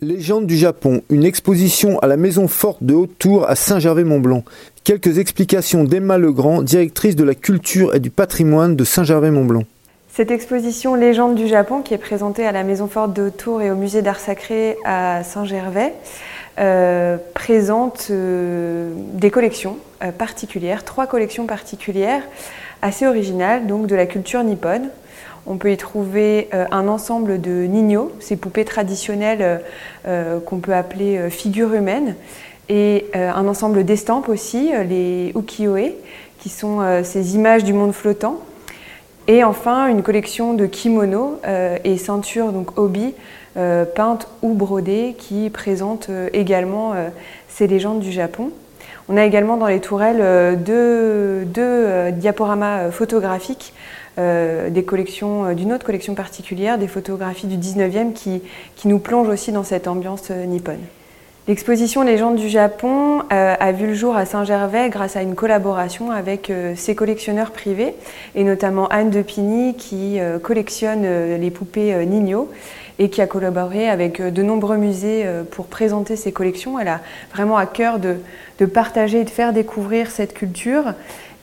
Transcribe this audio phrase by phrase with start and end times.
[0.00, 4.44] Légende du Japon, une exposition à la Maison Forte de Haute-Tour à Saint-Gervais-Mont-Blanc.
[4.84, 9.64] Quelques explications d'Emma Legrand, directrice de la culture et du patrimoine de Saint-Gervais-Mont-Blanc.
[10.14, 13.72] Cette exposition Légende du Japon, qui est présentée à la Maison Forte de Haute-Tour et
[13.72, 15.92] au Musée d'Art Sacré à Saint-Gervais,
[16.60, 22.22] euh, présente euh, des collections euh, particulières, trois collections particulières
[22.82, 24.90] assez originales, donc de la culture nippone.
[25.46, 29.58] On peut y trouver euh, un ensemble de nino, ces poupées traditionnelles euh,
[30.06, 32.16] euh, qu'on peut appeler figures humaines,
[32.68, 35.92] et un ensemble d'estampes aussi, les ukiyo-e,
[36.38, 38.40] qui sont ces images du monde flottant.
[39.26, 41.38] Et enfin, une collection de kimonos
[41.82, 43.14] et ceintures, donc obi,
[43.54, 46.92] peintes ou brodées, qui présentent également
[47.48, 48.50] ces légendes du Japon.
[49.08, 53.72] On a également dans les tourelles deux, deux diaporamas photographiques
[54.18, 58.42] euh, des collections, euh, d'une autre collection particulière, des photographies du 19e qui,
[58.74, 60.80] qui nous plongent aussi dans cette ambiance euh, nippone.
[61.48, 66.52] L'exposition Légendes du Japon a vu le jour à Saint-Gervais grâce à une collaboration avec
[66.76, 67.94] ses collectionneurs privés
[68.34, 71.06] et notamment Anne de Pigny qui collectionne
[71.40, 72.50] les poupées Nino
[72.98, 76.78] et qui a collaboré avec de nombreux musées pour présenter ses collections.
[76.78, 77.00] Elle a
[77.32, 80.92] vraiment à cœur de, partager et de faire découvrir cette culture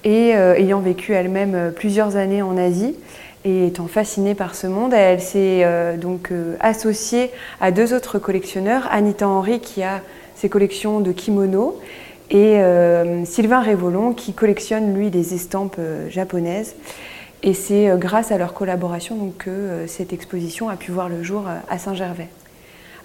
[0.06, 2.96] et euh, ayant vécu elle-même euh, plusieurs années en Asie
[3.46, 8.88] et étant fascinée par ce monde, elle s'est euh, donc associée à deux autres collectionneurs,
[8.92, 10.02] Anita Henry qui a
[10.36, 11.80] ses collections de kimonos
[12.30, 12.60] et
[13.24, 15.80] Sylvain Révolon qui collectionne lui des estampes
[16.10, 16.76] japonaises.
[17.44, 21.78] Et c'est grâce à leur collaboration que cette exposition a pu voir le jour à
[21.78, 22.30] Saint-Gervais.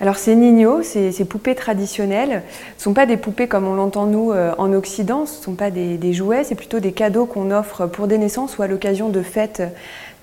[0.03, 2.43] Alors ces ninos, ces, poupées traditionnelles,
[2.79, 5.55] ne sont pas des poupées comme on l'entend nous euh, en Occident, ce ne sont
[5.55, 9.11] pas des, jouets, c'est plutôt des cadeaux qu'on offre pour des naissances ou à l'occasion
[9.11, 9.63] de fêtes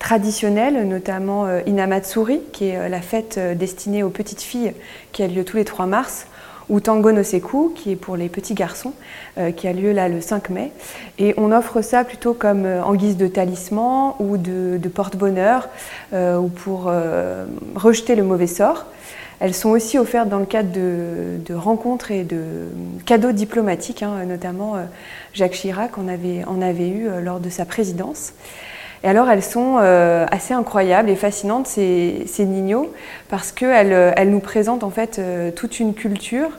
[0.00, 4.72] traditionnelles, notamment euh, Inamatsuri, qui est euh, la fête destinée aux petites filles
[5.12, 6.26] qui a lieu tous les 3 mars,
[6.68, 8.92] ou Tango no Seku, qui est pour les petits garçons,
[9.56, 10.70] qui a lieu là le 5 mai.
[11.18, 15.70] Et on offre ça plutôt comme en guise de talisman ou de, porte-bonheur,
[16.12, 16.92] ou pour
[17.74, 18.84] rejeter le mauvais sort.
[19.40, 22.68] Elles sont aussi offertes dans le cadre de, rencontres et de
[23.06, 24.84] cadeaux diplomatiques, hein, notamment euh,
[25.32, 28.32] Jacques Chirac en avait, en avait eu euh, lors de sa présidence.
[29.04, 32.46] Et alors elles sont euh, assez incroyables et fascinantes, ces, ces
[33.28, 35.20] parce qu'elles elles nous présentent en fait
[35.54, 36.50] toute une culture,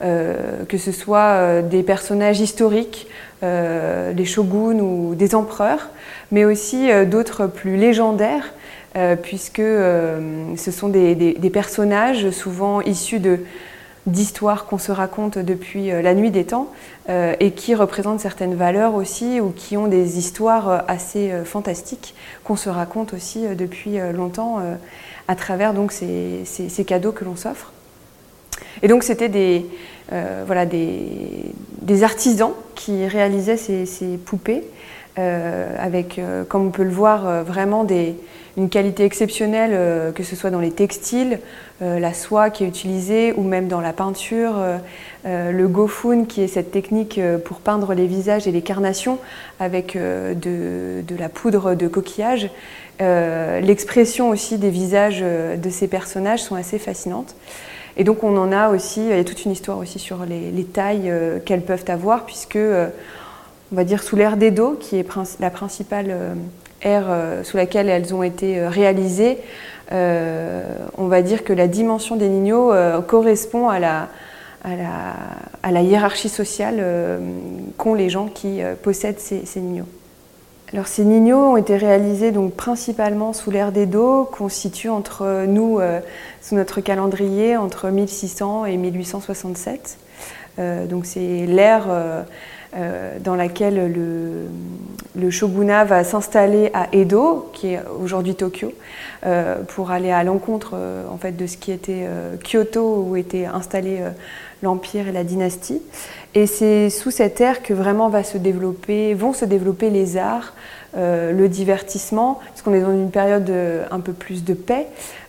[0.00, 3.06] que ce soit des personnages historiques,
[3.42, 5.88] des shoguns ou des empereurs,
[6.30, 8.52] mais aussi d'autres plus légendaires
[8.96, 13.20] euh, puisque euh, ce sont des, personnages souvent issus
[14.08, 16.68] d'histoires qu'on se raconte depuis euh, la nuit des temps
[17.40, 22.14] et qui représentent certaines valeurs aussi ou qui ont des histoires assez fantastiques
[22.44, 24.60] qu'on se raconte aussi depuis longtemps
[25.26, 27.72] à travers donc ces, cadeaux que l'on s'offre.
[28.82, 29.64] Et donc c'était des,
[30.10, 34.64] voilà, des, artisans qui réalisaient ces, ces poupées
[35.18, 38.14] avec, comme on peut le voir, vraiment des,
[38.58, 41.38] une qualité exceptionnelle, euh, que ce soit dans les textiles,
[41.80, 44.56] euh, la soie qui est utilisée ou même dans la peinture,
[45.24, 49.18] euh, le gofun qui est cette technique pour peindre les visages et les carnations
[49.60, 52.50] avec de, la poudre de coquillage.
[53.00, 57.34] L'expression aussi des visages de ces personnages sont assez fascinantes.
[57.96, 60.64] Et donc on en a aussi, il y a toute une histoire aussi sur les,
[60.64, 61.12] tailles
[61.44, 62.58] qu'elles peuvent avoir, puisque
[63.72, 65.06] on va dire sous l'ère d'Edo, qui est
[65.40, 66.36] la principale
[66.82, 69.38] ère euh, sous laquelle elles ont été euh, réalisées,
[69.92, 70.62] euh,
[70.96, 72.74] on va dire que la dimension des ninos
[73.06, 74.08] correspond à la,
[75.82, 76.84] hiérarchie sociale
[77.78, 79.62] qu'ont les gens qui possèdent ces, ces.
[80.74, 85.80] Alors ces ninos ont été réalisés donc principalement sous l'ère d'Edo, qu'on situe entre nous,
[86.42, 89.96] sous notre calendrier, entre 1600 et 1867.
[90.58, 92.22] donc c'est l'ère euh,
[92.74, 93.92] dans laquelle
[95.16, 98.72] le, shogunat va s'installer à Edo, qui est aujourd'hui Tokyo,
[99.26, 102.06] euh, pour aller à l'encontre euh, en fait, de ce qui était
[102.44, 104.00] Kyoto, où était installé
[104.62, 105.80] l'empire et la dynastie.
[106.34, 110.52] Et c'est sous cette ère que vraiment va se développer, vont se développer les arts,
[110.96, 113.52] euh, le divertissement, parce qu'on est dans une période
[113.90, 114.86] un peu plus de paix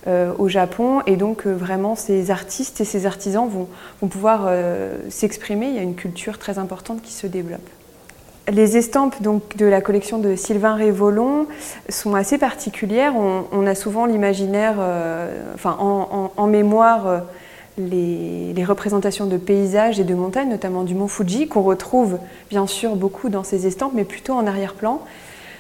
[0.08, 3.68] euh, au Japon, et donc euh, vraiment ces artistes et ces artisans vont,
[4.08, 4.50] pouvoir
[5.10, 5.68] s'exprimer.
[5.68, 7.68] Il y a une culture très importante qui se développe.
[8.52, 11.46] Les estampes donc, de la collection de Sylvain Révolon
[11.90, 13.14] sont assez particulières.
[13.16, 14.76] On, a souvent l'imaginaire,
[15.54, 17.24] enfin en, en mémoire,
[17.80, 22.96] les, représentations de paysages et de montagnes, notamment du mont Fuji, qu'on retrouve bien sûr
[22.96, 25.02] beaucoup dans ces estampes, mais plutôt en arrière-plan.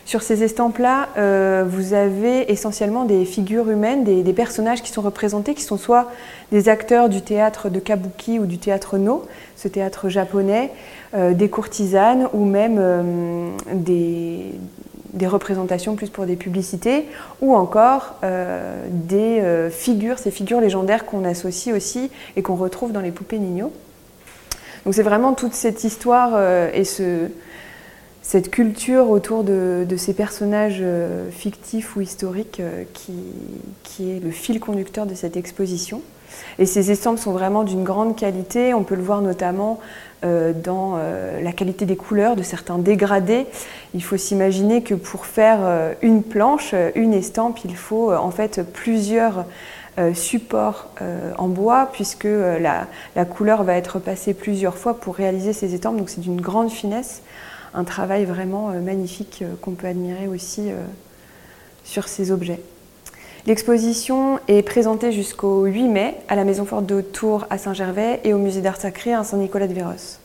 [0.06, 5.54] Sur ces estampes-là, euh, vous avez essentiellement des figures humaines, des, personnages qui sont représentés,
[5.54, 6.10] qui sont soit
[6.52, 9.24] des acteurs du théâtre de Kabuki ou du théâtre No,
[9.56, 10.72] ce théâtre japonais,
[11.14, 14.52] euh, des courtisanes ou même euh, des,
[15.14, 17.06] des, représentations plus pour des publicités,
[17.42, 18.16] ou encore
[18.90, 23.72] des figures, ces figures légendaires qu'on associe aussi et qu'on retrouve dans les poupées Nino.
[24.86, 26.40] Donc c'est vraiment toute cette histoire
[26.74, 27.28] et ce,
[28.30, 34.60] cette culture autour de, ces personnages euh, fictifs ou historiques euh, qui, est le fil
[34.60, 36.04] conducteur de cette exposition.
[36.58, 38.74] Et ces estampes sont vraiment d'une grande qualité.
[38.74, 39.80] On peut le voir notamment
[40.24, 40.98] euh, dans
[41.42, 43.46] la qualité des couleurs, de certains dégradés.
[43.94, 45.60] Il faut s'imaginer que pour faire
[46.02, 49.46] une planche, une estampe, il faut en fait plusieurs
[50.14, 50.90] supports
[51.38, 55.98] en bois, puisque la, la, couleur va être passée plusieurs fois pour réaliser ces estampes.
[55.98, 57.22] Donc c'est d'une grande finesse
[57.74, 60.84] un travail vraiment euh, magnifique euh, qu'on peut admirer aussi euh,
[61.84, 62.60] sur ces objets.
[63.50, 68.32] L'exposition est présentée jusqu'au 8 mai à la Maison Forte de Tours à Saint-Gervais et
[68.32, 70.20] au Musée d'Art Sacré à Saint-Nicolas de Véros.